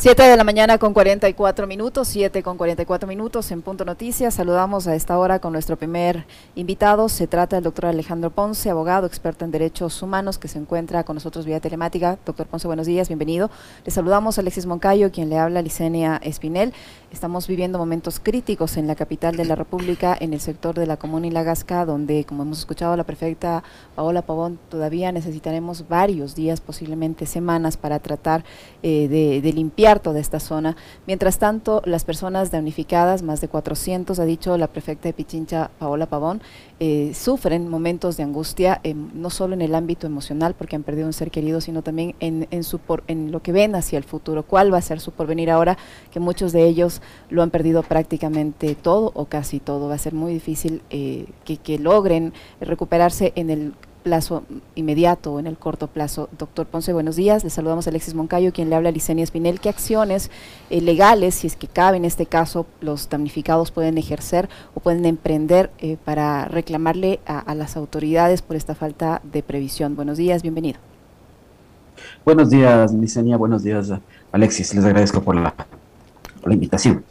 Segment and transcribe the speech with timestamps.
[0.00, 4.34] 7 de la mañana con 44 minutos, 7 con 44 minutos en Punto Noticias.
[4.34, 6.24] Saludamos a esta hora con nuestro primer
[6.54, 7.08] invitado.
[7.08, 11.16] Se trata del doctor Alejandro Ponce, abogado, experto en derechos humanos, que se encuentra con
[11.16, 12.16] nosotros vía telemática.
[12.24, 13.50] Doctor Ponce, buenos días, bienvenido.
[13.84, 16.72] Le saludamos a Alexis Moncayo, quien le habla, Licenia Espinel.
[17.10, 20.96] Estamos viviendo momentos críticos en la capital de la República, en el sector de la
[20.96, 23.64] Comuna y la Gasca, donde, como hemos escuchado la prefecta
[23.96, 28.44] Paola Pavón, todavía necesitaremos varios días, posiblemente semanas, para tratar
[28.84, 30.76] eh, de, de limpiar toda esta zona.
[31.06, 36.06] Mientras tanto, las personas damnificadas, más de 400, ha dicho la prefecta de Pichincha, Paola
[36.06, 36.40] Pavón,
[36.80, 38.80] eh, sufren momentos de angustia,
[39.14, 42.46] no solo en el ámbito emocional, porque han perdido un ser querido, sino también en,
[42.50, 44.42] en, su por, en lo que ven hacia el futuro.
[44.42, 45.76] ¿Cuál va a ser su porvenir ahora?
[46.12, 49.88] Que muchos de ellos lo han perdido prácticamente todo o casi todo.
[49.88, 53.72] Va a ser muy difícil eh, que, que logren recuperarse en el
[54.08, 54.42] plazo
[54.74, 56.30] inmediato o en el corto plazo.
[56.38, 57.44] Doctor Ponce, buenos días.
[57.44, 59.60] Le saludamos a Alexis Moncayo, quien le habla a Licenia Espinel.
[59.60, 60.30] ¿Qué acciones
[60.70, 65.04] eh, legales, si es que cabe en este caso, los damnificados pueden ejercer o pueden
[65.04, 69.94] emprender eh, para reclamarle a, las autoridades por esta falta de previsión?
[69.94, 70.78] Buenos días, bienvenido.
[72.24, 73.36] Buenos días, Licenia.
[73.36, 73.92] Buenos días,
[74.32, 74.74] Alexis.
[74.74, 75.52] Les agradezco por la,
[76.40, 77.04] por la invitación.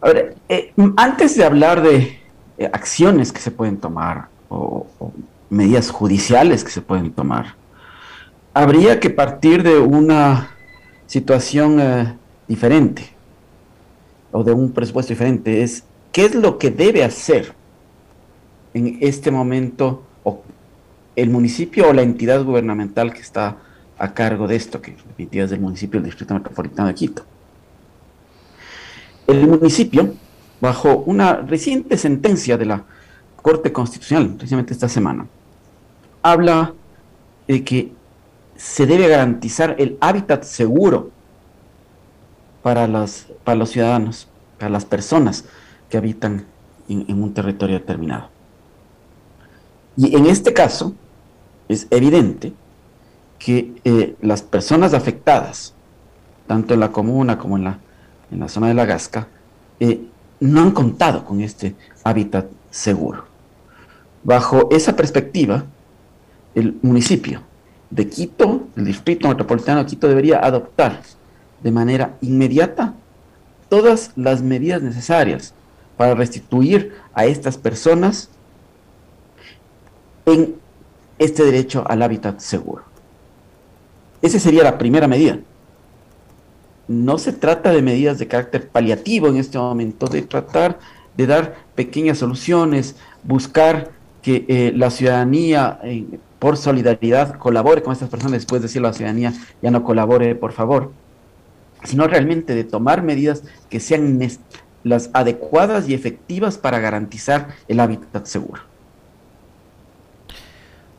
[0.00, 2.18] A ver, eh, antes de hablar de
[2.72, 4.86] acciones que se pueden tomar o,
[5.50, 7.54] medidas judiciales que se pueden tomar.
[8.52, 10.50] Habría que partir de una
[11.06, 12.14] situación eh,
[12.46, 13.08] diferente
[14.30, 15.62] o de un presupuesto diferente.
[15.62, 17.54] Es qué es lo que debe hacer
[18.74, 20.02] en este momento
[21.16, 23.56] el municipio o la entidad gubernamental que está
[23.98, 27.24] a cargo de esto, que es del municipio del Distrito Metropolitano de Quito.
[29.26, 30.14] El municipio,
[30.60, 32.84] bajo una reciente sentencia de la
[33.48, 35.26] Corte Constitucional, precisamente esta semana,
[36.22, 36.74] habla
[37.46, 37.90] de que
[38.56, 41.10] se debe garantizar el hábitat seguro
[42.62, 45.46] para los, para los ciudadanos, para las personas
[45.88, 46.44] que habitan
[46.90, 48.28] en, en un territorio determinado.
[49.96, 50.94] Y en este caso,
[51.68, 52.52] es evidente
[53.38, 55.72] que eh, las personas afectadas,
[56.46, 57.78] tanto en la comuna como en la,
[58.30, 59.26] en la zona de la Gasca,
[59.80, 60.02] eh,
[60.38, 63.27] no han contado con este hábitat seguro.
[64.24, 65.64] Bajo esa perspectiva,
[66.54, 67.42] el municipio
[67.90, 71.00] de Quito, el distrito metropolitano de Quito, debería adoptar
[71.62, 72.94] de manera inmediata
[73.68, 75.54] todas las medidas necesarias
[75.96, 78.30] para restituir a estas personas
[80.26, 80.56] en
[81.18, 82.84] este derecho al hábitat seguro.
[84.22, 85.38] Esa sería la primera medida.
[86.86, 90.78] No se trata de medidas de carácter paliativo en este momento, de tratar
[91.16, 93.90] de dar pequeñas soluciones, buscar
[94.28, 96.04] que eh, la ciudadanía, eh,
[96.38, 100.34] por solidaridad, colabore con estas personas, después de decir a la ciudadanía, ya no colabore,
[100.34, 100.92] por favor,
[101.82, 104.20] sino realmente de tomar medidas que sean
[104.84, 108.60] las adecuadas y efectivas para garantizar el hábitat seguro.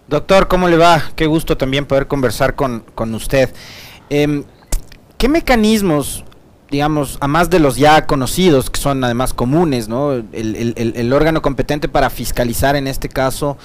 [0.08, 1.04] Doctor, ¿cómo le va?
[1.16, 3.54] Qué gusto también poder conversar con, con usted.
[4.10, 4.44] Eh,
[5.20, 6.26] ¿Qué mecanismos
[6.70, 10.14] digamos, a más de los ya conocidos, que son además comunes, ¿no?
[10.14, 13.58] El, el, el, órgano competente para fiscalizar en este caso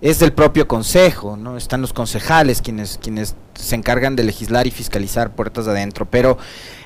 [0.00, 1.56] es del propio consejo, ¿no?
[1.56, 6.06] Están los concejales quienes, quienes se encargan de legislar y fiscalizar puertas adentro.
[6.06, 6.38] Pero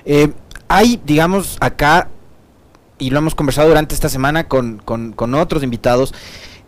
[0.04, 0.32] eh,
[0.68, 2.08] hay, digamos, acá,
[2.98, 6.14] y lo hemos conversado durante esta semana con, con, con otros invitados,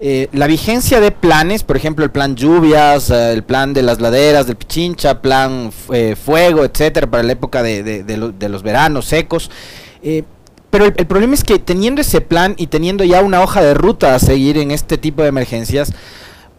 [0.03, 4.01] eh, la vigencia de planes, por ejemplo, el plan lluvias, eh, el plan de las
[4.01, 8.49] laderas del Pichincha, plan eh, fuego, etcétera, para la época de, de, de, lo, de
[8.49, 9.51] los veranos secos.
[10.03, 10.25] Eh,
[10.71, 13.75] pero el, el, problema es que teniendo ese plan y teniendo ya una hoja de
[13.75, 15.93] ruta a seguir en este tipo de emergencias,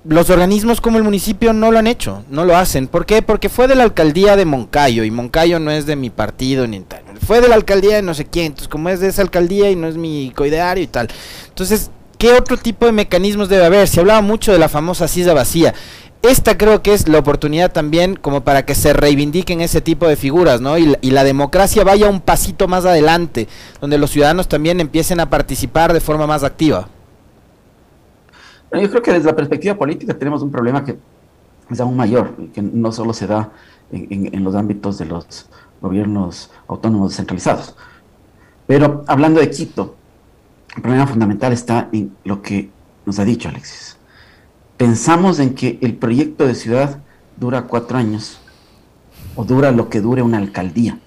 [0.03, 2.87] los organismos como el municipio no lo han hecho, no lo hacen.
[2.87, 3.23] ¿Por qué?
[3.23, 6.79] Porque fue de la alcaldía de Moncayo y Moncayo no es de mi partido ni
[6.81, 7.01] tal.
[7.25, 9.75] Fue de la alcaldía de no sé quién, entonces como es de esa alcaldía y
[9.75, 11.07] no es mi coideario y tal.
[11.49, 13.87] Entonces ¿Qué otro tipo de mecanismos debe haber?
[13.87, 15.73] Se hablaba mucho de la famosa silla vacía.
[16.21, 20.15] Esta creo que es la oportunidad también como para que se reivindiquen ese tipo de
[20.15, 20.77] figuras, ¿no?
[20.77, 23.47] Y la, democracia vaya un pasito más adelante,
[23.79, 26.89] donde los ciudadanos también empiecen a participar de forma más activa.
[28.71, 30.99] Yo creo que desde la perspectiva política tenemos un problema que
[31.71, 33.49] es aún mayor, que no solo se da
[33.91, 35.47] en, en los ámbitos de los
[35.81, 37.75] gobiernos autónomos descentralizados.
[38.67, 39.95] Pero hablando de Quito,
[40.75, 42.69] el problema fundamental está en lo que
[43.05, 43.97] nos ha dicho Alexis.
[44.77, 47.01] Pensamos en que el proyecto de ciudad
[47.37, 48.39] dura cuatro años
[49.35, 50.99] o dura lo que dure una alcaldía.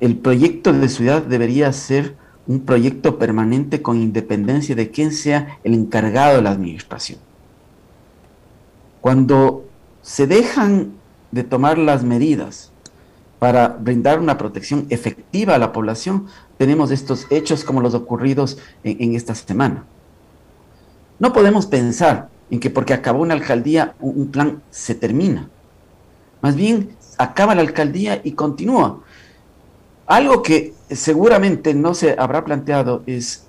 [0.00, 2.16] El proyecto de ciudad debería ser
[2.46, 7.18] un proyecto permanente con independencia de quién sea el encargado de la administración.
[9.00, 9.64] Cuando
[10.02, 10.92] se dejan
[11.32, 12.72] de tomar las medidas
[13.38, 19.14] para brindar una protección efectiva a la población, tenemos estos hechos como los ocurridos en,
[19.14, 19.84] esta semana.
[21.18, 25.48] No podemos pensar en que porque acabó una alcaldía, un, plan se termina.
[26.40, 29.00] Más bien, acaba la alcaldía y continúa.
[30.06, 33.44] Algo que seguramente no se habrá planteado es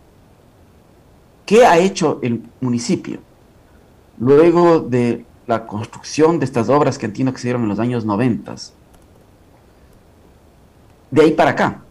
[1.45, 3.19] qué ha hecho el municipio
[4.19, 8.03] luego de la construcción de estas obras que entiendo que se dieron en los años
[8.03, 8.55] 90
[11.11, 11.81] de ahí para acá.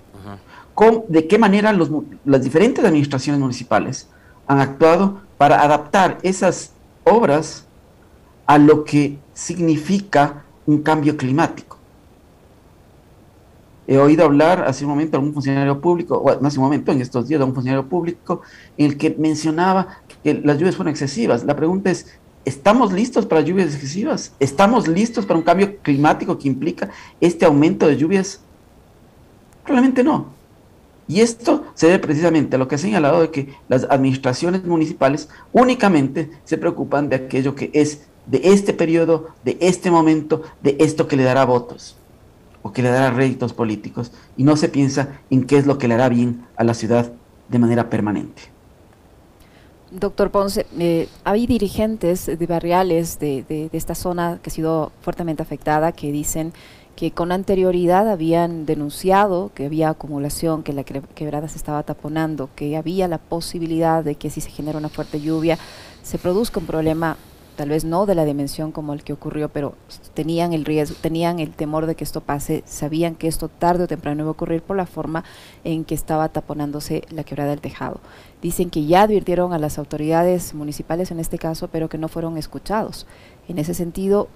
[1.08, 4.08] ¿De qué manera las diferentes administraciones municipales
[4.46, 6.72] han actuado para adaptar esas
[7.04, 7.66] obras
[8.46, 11.78] a lo que significa un cambio climático?
[13.88, 17.00] He oído hablar hace un momento a un funcionario público, o hace un momento, en
[17.00, 18.42] estos días, a un funcionario público,
[18.76, 21.44] en el que mencionaba que las lluvias fueron excesivas.
[21.44, 24.34] La pregunta es, ¿estamos listos para lluvias excesivas?
[24.40, 26.90] ¿Estamos listos para un cambio climático que implica
[27.20, 28.40] este aumento de lluvias
[29.66, 30.36] Probablemente no.
[31.08, 35.28] Y esto se debe precisamente a lo que ha señalado de que las administraciones municipales
[35.52, 41.06] únicamente se preocupan de aquello que es de este periodo, de este momento, de esto
[41.06, 41.96] que le dará votos
[42.62, 45.86] o que le dará réditos políticos y no se piensa en qué es lo que
[45.86, 47.12] le hará bien a la ciudad
[47.48, 48.42] de manera permanente.
[49.92, 55.42] Doctor Ponce, eh, hay dirigentes de barriales de, de, esta zona que ha sido fuertemente
[55.42, 56.52] afectada que dicen
[56.96, 62.76] que con anterioridad habían denunciado que había acumulación, que la quebrada se estaba taponando, que
[62.76, 65.58] había la posibilidad de que si se genera una fuerte lluvia
[66.02, 67.18] se produzca un problema,
[67.56, 69.74] tal vez no de la dimensión como el que ocurrió, pero
[70.14, 73.88] tenían el riesgo, tenían el temor de que esto pase, sabían que esto tarde o
[73.88, 75.22] temprano iba a ocurrir por la forma
[75.64, 78.00] en que estaba taponándose la quebrada del tejado.
[78.40, 82.38] Dicen que ya advirtieron a las autoridades municipales en este caso, pero que no fueron
[82.38, 83.06] escuchados.
[83.48, 84.28] En ese sentido,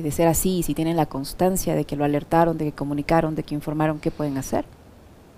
[0.00, 3.42] de ser así, si tienen la constancia de que lo alertaron, de que comunicaron, de
[3.42, 4.64] que informaron, ¿qué pueden hacer?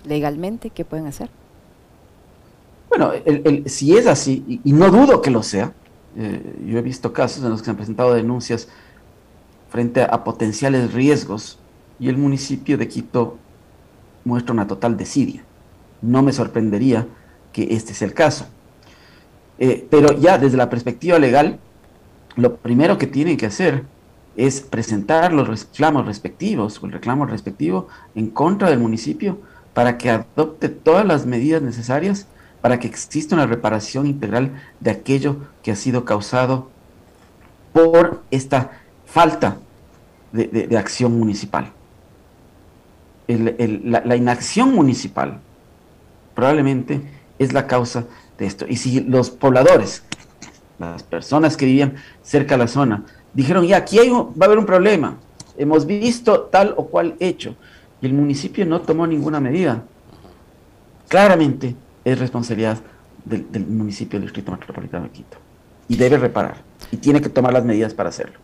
[0.05, 1.29] Legalmente, ¿qué pueden hacer?
[2.89, 3.11] Bueno,
[3.67, 5.73] si es así, y, no dudo que lo sea,
[6.17, 8.69] eh, yo he visto casos en los que se han presentado denuncias
[9.69, 11.59] frente a, potenciales riesgos
[11.99, 13.39] y el municipio de Quito
[14.25, 15.43] muestra una total desidia.
[16.01, 17.09] No me sorprendería
[17.53, 18.47] que este sea el caso.
[19.59, 21.59] Eh, pero ya desde la perspectiva legal,
[22.37, 23.85] lo primero que tienen que hacer
[24.37, 29.39] es presentar los reclamos respectivos o el reclamo respectivo en contra del municipio
[29.75, 32.27] para que adopte todas las medidas necesarias
[32.61, 36.71] para que exista una reparación integral de aquello que ha sido causado
[37.73, 38.71] por esta
[39.05, 39.59] falta
[40.33, 41.73] de, acción municipal.
[43.29, 45.41] la, inacción municipal
[46.35, 47.03] probablemente
[47.39, 48.05] es la causa
[48.39, 48.67] de esto.
[48.69, 50.03] Y si los pobladores,
[50.79, 53.05] las personas que vivían cerca de la zona,
[53.35, 55.19] dijeron, ya, aquí va a haber un problema,
[55.59, 57.55] hemos visto tal o cual hecho,
[58.01, 59.85] y el municipio no tomó ninguna medida.
[61.09, 62.79] Claramente es responsabilidad
[63.25, 65.37] del, municipio del Distrito Metropolitano de Quito,
[65.89, 66.57] y debe reparar,
[66.91, 68.39] y tiene que tomar las medidas para hacerlo.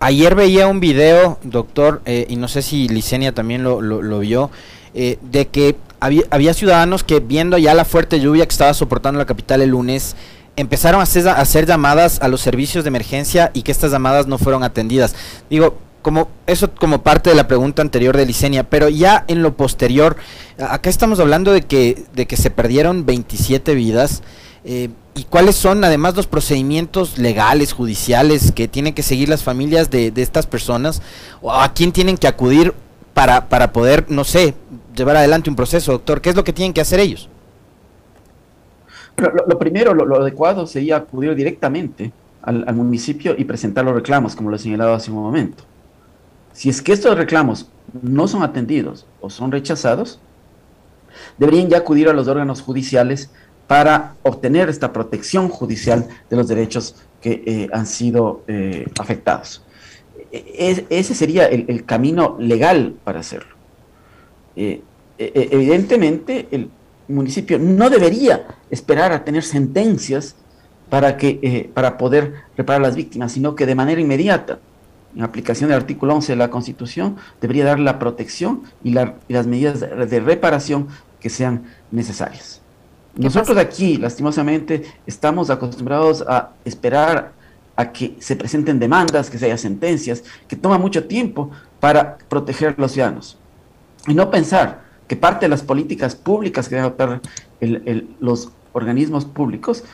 [0.00, 4.50] Ayer veía un video, doctor, eh, y no sé si Licenia también lo, vio,
[4.92, 9.24] eh, de que había, ciudadanos que viendo ya la fuerte lluvia que estaba soportando la
[9.24, 10.16] capital el lunes,
[10.56, 14.62] empezaron a hacer, llamadas a los servicios de emergencia y que estas llamadas no fueron
[14.62, 15.14] atendidas.
[15.50, 19.56] Digo, como eso como parte de la pregunta anterior de Licenia, pero ya en lo
[19.56, 20.16] posterior,
[20.58, 24.22] acá estamos hablando de que, de que se perdieron 27 vidas.
[24.64, 29.90] Eh, ¿Y cuáles son además los procedimientos legales, judiciales que tienen que seguir las familias
[29.90, 31.02] de, de estas personas?
[31.40, 32.74] ¿O a quién tienen que acudir
[33.12, 34.54] para, para poder, no sé,
[34.94, 36.20] llevar adelante un proceso, doctor?
[36.20, 37.28] ¿Qué es lo que tienen que hacer ellos?
[39.16, 44.56] Lo, primero, lo, adecuado sería acudir directamente al, municipio y presentar los reclamos, como lo
[44.56, 45.64] he señalado hace un momento.
[46.52, 47.68] Si es que estos reclamos
[48.02, 50.20] no son atendidos o son rechazados,
[51.38, 53.30] deberían ya acudir a los órganos judiciales
[53.66, 59.64] para obtener esta protección judicial de los derechos que eh, han sido eh, afectados.
[60.30, 63.54] E, ese sería el, camino legal para hacerlo.
[64.56, 64.82] Eh,
[65.18, 66.68] e, e, evidentemente, el,
[67.08, 70.36] municipio no debería esperar a tener sentencias
[70.88, 74.58] para, que, eh, para poder reparar a las víctimas, sino que de manera inmediata,
[75.14, 79.80] en aplicación del artículo 11 de la Constitución, debería dar la protección y, las medidas
[79.80, 80.88] de, reparación
[81.20, 82.60] que sean necesarias.
[83.16, 87.32] Nosotros aquí, lastimosamente, estamos acostumbrados a esperar
[87.76, 92.74] a que se presenten demandas, que se haya sentencias, que toma mucho tiempo para proteger
[92.76, 93.38] a los ciudadanos.
[94.06, 97.20] Y no pensar que parte de las políticas públicas que deben adoptar
[98.20, 99.84] los organismos públicos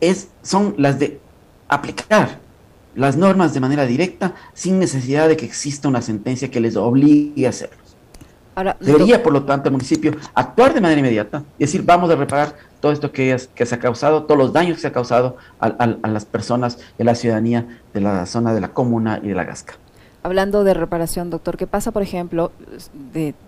[0.00, 1.20] es, son las de
[1.68, 2.38] aplicar
[2.94, 7.46] las normas de manera directa sin necesidad de que exista una sentencia que les obligue
[7.46, 7.86] a hacerlo.
[8.80, 12.54] Debería, por lo tanto, el municipio actuar de manera inmediata y decir, vamos a reparar
[12.80, 15.86] todo esto que, que se ha causado, todos los daños que se ha causado a,
[15.86, 19.74] las personas de la ciudadanía de la zona de la comuna y de la Gasca.
[20.26, 22.50] Hablando de reparación, doctor, ¿qué pasa, por ejemplo,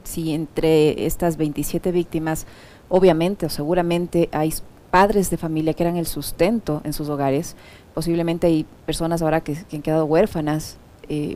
[0.04, 2.46] si entre estas 27 víctimas,
[2.88, 4.54] obviamente o seguramente hay
[4.92, 7.56] padres de familia que eran el sustento en sus hogares,
[7.94, 10.76] posiblemente hay personas ahora que, han quedado huérfanas,
[11.08, 11.34] eh,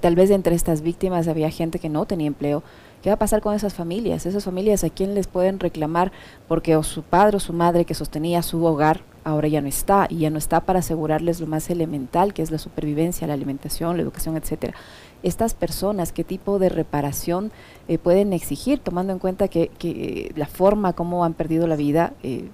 [0.00, 2.64] tal, vez entre estas víctimas había gente que no tenía empleo,
[3.00, 4.24] ¿Qué va a pasar con esas familias?
[4.24, 6.10] Esas familias a quién les pueden reclamar
[6.48, 10.06] porque o su padre o su madre que sostenía su hogar ahora ya no está
[10.08, 13.96] y ya no está para asegurarles lo más elemental que es la supervivencia, la alimentación,
[13.96, 14.74] la educación, etcétera.
[15.22, 17.50] Estas personas, ¿qué tipo de reparación
[17.88, 22.48] eh, pueden exigir tomando en cuenta que, la forma como han perdido la vida eh,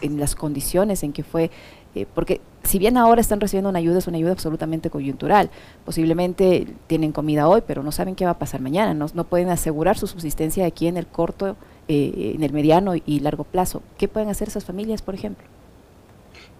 [0.00, 1.50] en las condiciones en que fue
[1.94, 5.50] eh, porque si bien ahora están recibiendo una ayuda, es una ayuda absolutamente coyuntural.
[5.84, 8.94] Posiblemente tienen comida hoy, pero no saben qué va a pasar mañana.
[8.94, 11.56] No, pueden asegurar su subsistencia aquí en el corto,
[11.88, 13.82] eh, en el mediano y largo plazo.
[13.96, 15.46] ¿Qué pueden hacer esas familias, por ejemplo?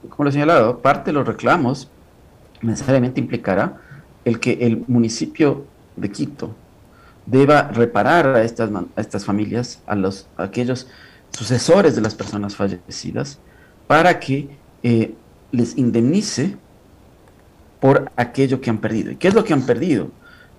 [0.09, 1.91] Como lo he señalado, parte de los reclamos
[2.63, 3.81] necesariamente implicará
[4.25, 5.65] el que el municipio
[5.97, 6.55] de Quito
[7.27, 10.87] deba reparar a estas, a estas familias, a, los, aquellos
[11.31, 13.39] sucesores de las personas fallecidas,
[13.87, 14.49] para que
[14.83, 15.15] eh,
[15.53, 16.57] les indemnice
[17.81, 19.13] por aquello que han perdido.
[19.13, 20.09] ¿Y qué es lo que han perdido?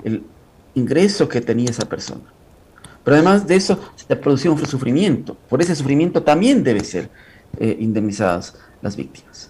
[0.03, 0.23] El
[0.75, 2.21] ingreso que tenía esa persona.
[3.09, 5.35] Pero además de eso, ha producido un sufrimiento.
[5.49, 7.09] Por ese sufrimiento también deben ser
[7.57, 9.49] eh, indemnizadas las víctimas.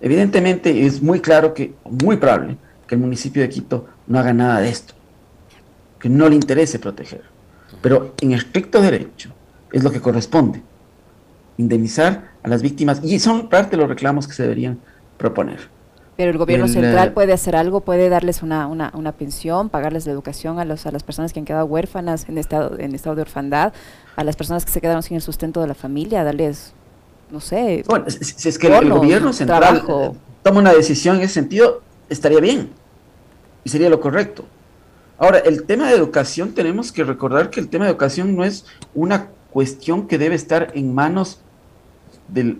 [0.00, 2.56] Evidentemente es muy claro que, muy probable,
[2.88, 4.94] que el municipio de Quito no haga nada de esto,
[6.00, 7.22] que no le interese proteger.
[7.80, 9.30] Pero en estricto derecho
[9.70, 10.60] es lo que corresponde
[11.58, 14.80] indemnizar a las víctimas y son parte de los reclamos que se deberían
[15.18, 15.60] proponer.
[16.22, 20.12] Pero el gobierno central puede hacer algo, puede darles una, una, una, pensión, pagarles la
[20.12, 23.22] educación a, los, a las personas que han quedado huérfanas en estado, en estado de
[23.22, 23.72] orfandad,
[24.14, 26.74] a las personas que se quedaron sin el sustento de la familia, darles,
[27.32, 27.82] no sé.
[27.88, 30.12] Bueno, si, es que el, gobierno central eh,
[30.44, 32.70] toma una decisión en ese sentido, estaría bien
[33.64, 34.44] y sería lo correcto.
[35.18, 38.64] Ahora, el tema de educación, tenemos que recordar que el tema de educación no es
[38.94, 41.40] una cuestión que debe estar en manos
[42.28, 42.58] de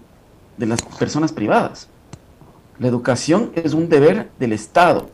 [0.58, 1.86] las personas privadas.
[2.78, 5.10] La educación es un deber del Estado.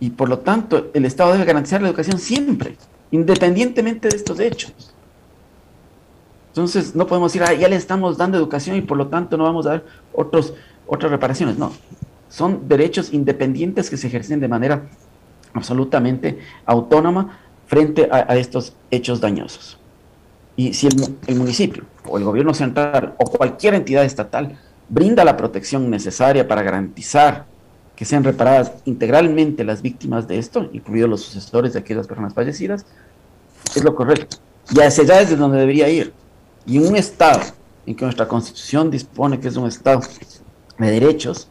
[0.00, 2.76] Y por lo tanto, el Estado debe garantizar la educación siempre,
[3.10, 4.92] independientemente de estos hechos.
[6.48, 9.44] Entonces, no podemos decir, ah, ya le estamos dando educación y por lo tanto no
[9.44, 10.54] vamos a dar otros,
[10.86, 11.58] otras reparaciones.
[11.58, 11.72] No,
[12.28, 14.88] son derechos independientes que se ejercen de manera
[15.52, 19.78] absolutamente autónoma frente a estos hechos dañosos.
[20.56, 20.88] Y si
[21.26, 26.62] el, municipio o el gobierno central o cualquier entidad estatal brinda la protección necesaria para
[26.62, 27.46] garantizar
[27.94, 32.84] que sean reparadas integralmente las víctimas de esto, incluidos los sucesores de aquellas personas fallecidas,
[33.74, 34.36] es lo correcto.
[34.70, 36.12] Y hacia allá es de donde debería ir.
[36.66, 37.40] Y en un Estado
[37.86, 40.00] en que nuestra Constitución dispone que es un Estado
[40.78, 41.48] de derechos,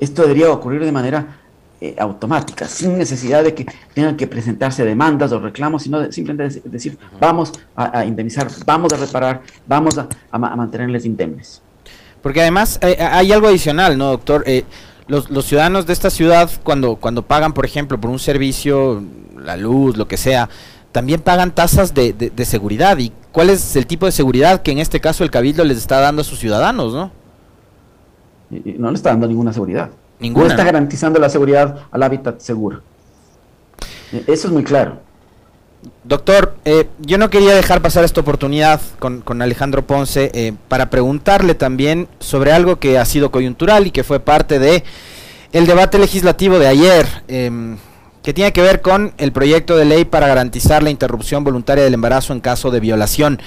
[0.00, 1.38] esto debería ocurrir de manera
[1.80, 6.96] eh, automática, sin necesidad de que tengan que presentarse demandas o reclamos, sino simplemente decir,
[7.20, 11.60] vamos a, indemnizar, vamos a reparar, vamos a, mantenerles indemnes.
[12.24, 14.44] Porque además eh, hay algo adicional, ¿no, doctor?
[14.46, 14.64] Eh,
[15.08, 19.04] los, ciudadanos de esta ciudad, cuando, cuando pagan, por ejemplo, por un servicio,
[19.36, 20.48] la luz, lo que sea,
[20.90, 22.96] también pagan tasas de, de, seguridad.
[22.96, 26.00] ¿Y cuál es el tipo de seguridad que en este caso el Cabildo les está
[26.00, 27.12] dando a sus ciudadanos, no?
[28.48, 29.90] no le está dando ninguna seguridad.
[30.18, 32.80] No está garantizando la seguridad al hábitat seguro.
[34.12, 35.02] Eh, eso es muy claro.
[36.04, 41.54] Doctor, eh, yo no quería dejar pasar esta oportunidad con, Alejandro Ponce eh, para preguntarle
[41.54, 44.84] también sobre algo que ha sido coyuntural y que fue parte de
[45.52, 47.78] el debate legislativo de ayer, em,
[48.22, 51.94] que tiene que ver con el proyecto de ley para garantizar la interrupción voluntaria del
[51.94, 53.40] embarazo en caso de violación.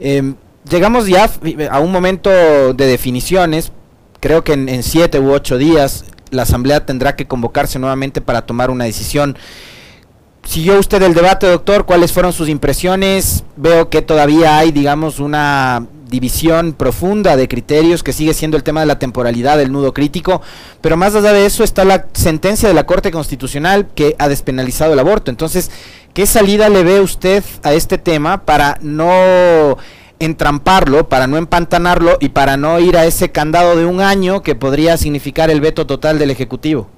[0.00, 0.34] Em,
[0.68, 1.30] llegamos ya
[1.70, 3.70] a un momento de definiciones,
[4.24, 8.70] Creo que en, siete u ocho días la Asamblea tendrá que convocarse nuevamente para tomar
[8.70, 9.36] una decisión.
[10.44, 11.84] ¿Siguió usted el debate, doctor?
[11.86, 13.44] ¿Cuáles fueron sus impresiones?
[13.56, 18.80] Veo que todavía hay, digamos, una división profunda de criterios que sigue siendo el tema
[18.80, 20.42] de la temporalidad del nudo crítico,
[20.80, 24.92] pero más allá de eso está la sentencia de la Corte Constitucional que ha despenalizado
[24.92, 25.30] el aborto.
[25.30, 25.70] Entonces,
[26.12, 29.76] ¿qué salida le ve usted a este tema para no
[30.20, 34.54] entramparlo, para no empantanarlo y para no ir a ese candado de un año que
[34.54, 36.88] podría significar el veto total del Ejecutivo?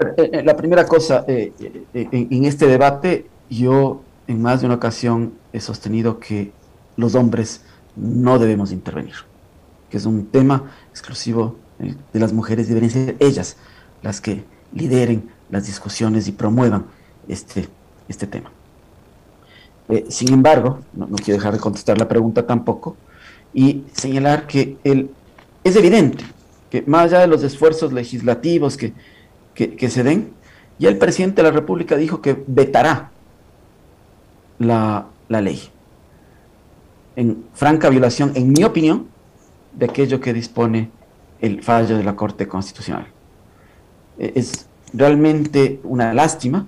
[0.00, 1.52] Eh, eh, la primera cosa, eh,
[1.92, 6.52] en, este debate yo en más de una ocasión he sostenido que
[6.96, 7.62] los hombres
[7.96, 9.14] no debemos intervenir,
[9.90, 13.56] que es un tema exclusivo de las mujeres, deberían ser ellas
[14.02, 16.86] las que lideren las discusiones y promuevan
[17.28, 17.68] este,
[18.08, 18.50] este tema.
[19.88, 22.96] Eh, sin embargo, no, quiero dejar de contestar la pregunta tampoco
[23.54, 25.10] y señalar que el,
[25.64, 26.24] es evidente
[26.70, 28.92] que más allá de los esfuerzos legislativos que,
[29.66, 30.30] que, se den,
[30.78, 33.10] ya el presidente de la República dijo que vetará
[34.58, 35.60] la, la ley
[37.16, 39.08] en franca violación, en mi opinión,
[39.72, 40.90] de aquello que dispone
[41.40, 43.08] el fallo de la Corte Constitucional.
[44.18, 46.66] E, es realmente una lástima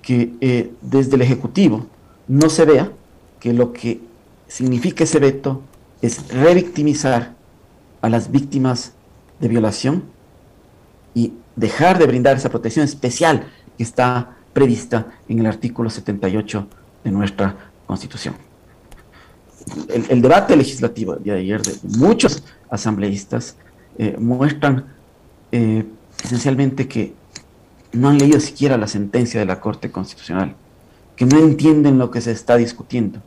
[0.00, 1.86] que eh, desde el Ejecutivo
[2.28, 2.92] no se vea
[3.40, 4.00] que lo que
[4.46, 5.62] significa ese veto
[6.02, 7.34] es revictimizar
[8.00, 8.92] a las víctimas
[9.40, 10.04] de violación
[11.14, 16.66] y dejar de brindar esa protección especial que está prevista en el artículo 78
[17.04, 18.34] de nuestra Constitución.
[19.88, 23.56] El, debate legislativo de ayer de muchos asambleístas
[23.98, 24.86] eh, muestran
[25.52, 25.84] eh,
[26.24, 27.12] esencialmente que
[27.92, 30.56] no han leído siquiera la sentencia de la Corte Constitucional
[31.14, 33.20] que no entienden lo que se está discutiendo.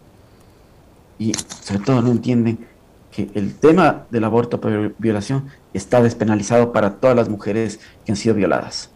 [1.19, 2.65] Y sobre todo no entienden
[3.13, 8.15] que el tema del aborto por violación está despenalizado para todas las mujeres que han
[8.15, 8.89] sido violadas.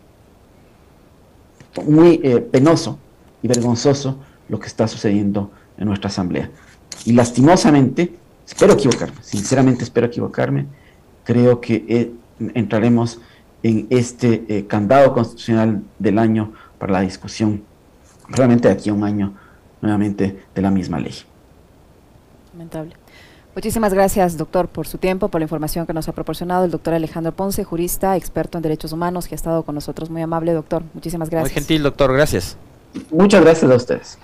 [1.85, 2.97] Muy eh, penoso
[3.43, 4.17] y vergonzoso
[4.49, 6.49] lo que está sucediendo en nuestra asamblea.
[7.05, 8.15] Y lastimosamente,
[8.47, 10.65] espero equivocarme, sinceramente espero equivocarme,
[11.23, 12.11] creo que eh,
[12.55, 13.21] entraremos
[13.61, 17.63] en este eh, candado constitucional del año para la discusión
[18.29, 19.35] realmente aquí a un año
[19.79, 21.13] nuevamente de la misma ley.
[22.53, 22.95] Lamentable.
[23.57, 26.93] Muchísimas gracias, doctor, por su tiempo, por la información que nos ha proporcionado el doctor
[26.93, 30.11] Alejandro Ponce, jurista, experto en derechos humanos, que ha estado con nosotros.
[30.11, 30.83] Muy amable, doctor.
[30.93, 31.53] Muchísimas gracias.
[31.53, 32.13] Muy gentil, doctor.
[32.13, 32.55] Gracias.
[33.09, 34.19] Muchas gracias a ustedes.